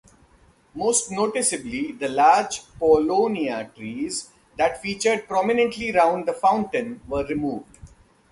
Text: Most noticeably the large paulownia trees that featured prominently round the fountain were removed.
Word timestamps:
Most 0.73 1.11
noticeably 1.11 1.91
the 1.91 2.07
large 2.09 2.63
paulownia 2.81 3.71
trees 3.75 4.31
that 4.57 4.81
featured 4.81 5.27
prominently 5.27 5.91
round 5.91 6.25
the 6.27 6.33
fountain 6.33 7.01
were 7.07 7.23
removed. 7.27 7.77